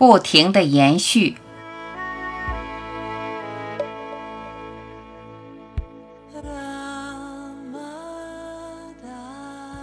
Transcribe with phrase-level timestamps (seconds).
[0.00, 1.36] 不停的延续。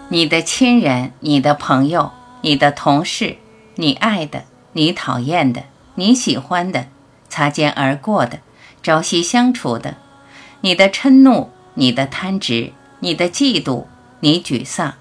[0.10, 2.12] 你的亲人、你的朋友、
[2.42, 3.38] 你的同事、
[3.76, 6.88] 你爱的、你讨厌的、你喜欢的、
[7.29, 8.40] 擦肩而过的、
[8.81, 9.97] 朝夕相处的，
[10.62, 13.86] 你的嗔怒、你的贪执、你的嫉妒、
[14.22, 14.96] 你沮丧、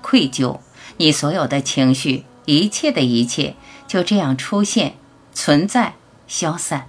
[0.00, 0.60] 愧疚，
[0.98, 2.24] 你所有的情绪，
[2.58, 3.54] 一切的一切，
[3.86, 4.94] 就这样出现、
[5.32, 5.94] 存在、
[6.26, 6.86] 消散。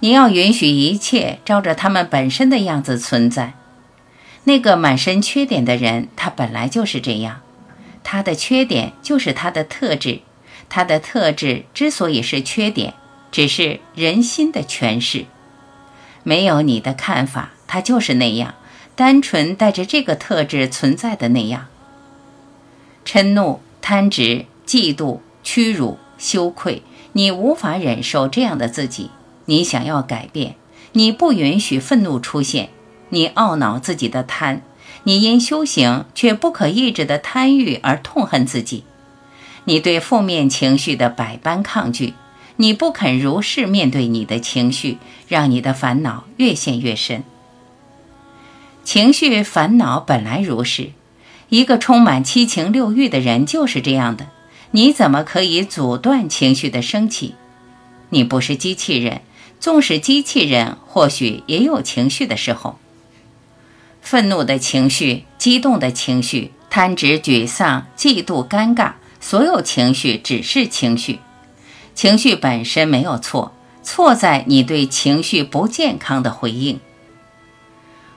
[0.00, 3.54] 你要允许一切照着他们本身的样子存在。
[4.44, 7.40] 那个满身缺点的人，他本来就是这样。
[8.04, 10.20] 他的缺点就是他的特质，
[10.68, 12.94] 他的特质之所以是缺点，
[13.30, 15.26] 只是人心的诠释。
[16.22, 18.54] 没有你的看法，他就是那样，
[18.94, 21.66] 单纯带着这个特质存在的那样。
[23.04, 23.60] 嗔怒、
[23.90, 26.82] 贪执、嫉妒、屈辱、羞愧，
[27.14, 29.08] 你无法忍受这样的自己，
[29.46, 30.56] 你想要改变，
[30.92, 32.68] 你不允许愤怒出现。
[33.08, 34.60] 你懊恼自己的贪，
[35.04, 38.84] 你因修行却不可抑制的贪欲而痛恨自己。
[39.64, 42.12] 你对负面情绪的百般抗拒，
[42.56, 47.24] 你不肯如是面对你的情绪，让你的烦恼越陷越深。
[48.84, 50.90] 情绪烦恼本来如是，
[51.48, 54.26] 一个充满七情六欲的人就是这样的。
[54.72, 57.34] 你怎么可以阻断情绪的升起？
[58.10, 59.22] 你不是机器人，
[59.58, 62.78] 纵使机器人或许也有情绪的时候。
[64.02, 71.20] 愤怒的情绪、激动的情绪、贪执、沮丧、嫉妒、尴尬，所有情绪只是情绪。
[71.94, 73.52] 情绪本身没有错，
[73.82, 76.78] 错在你对情绪不健康的回应。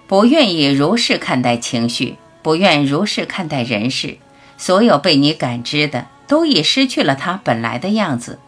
[0.07, 4.17] 不愿意如是看待情绪，不愿如是看待人事，
[4.57, 8.39] 所有被你感知的，都已失去了它本来的样子，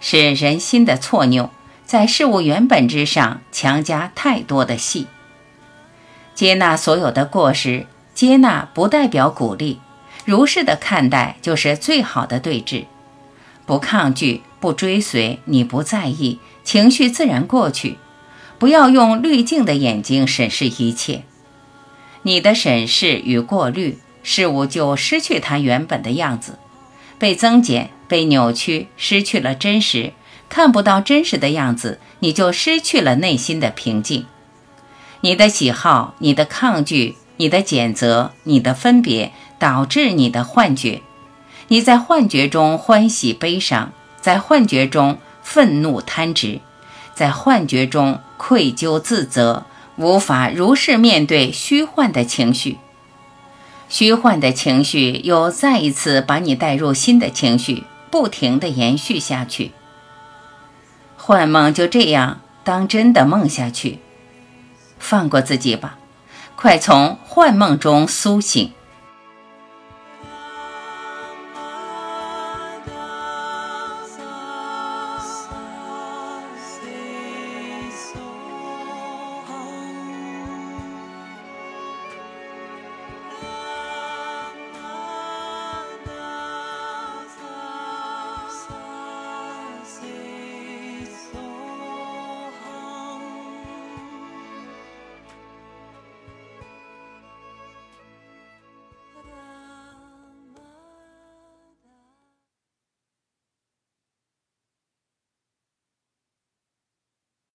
[0.00, 1.50] 是人心的错拗，
[1.84, 5.06] 在事物原本之上强加太多的戏。
[6.34, 9.78] 接纳所有的过失，接纳不代表鼓励，
[10.24, 12.84] 如是的看待就是最好的对峙。
[13.66, 17.98] 不抗拒，不追随，你不在意，情绪自然过去。
[18.58, 21.24] 不要用滤镜的眼睛审视一切，
[22.28, 26.58] 你的审视与过滤，事物就失去它原本的样子，
[27.18, 30.12] 被增减，被扭曲，失去了真实，
[30.50, 34.26] 看不到真实的样子，你就失去了内心的平静。
[35.22, 41.00] 你的喜好、你的抗拒、你的谴责、你的分别，导致你的幻觉。
[41.68, 43.90] 你在幻觉中欢喜悲伤，
[44.20, 46.60] 在幻觉中愤怒贪执，
[47.14, 49.64] 在幻觉中愧疚自责，
[49.98, 52.78] 无法如是面对虚幻的情绪。
[53.88, 59.72] 虚幻的情绪又再一次把你带入新的情绪，不停的延续下去。
[61.16, 63.98] 幻梦就这样当真的梦下去。
[64.98, 65.98] 放过自己吧，
[66.54, 68.72] 快从幻梦中苏醒。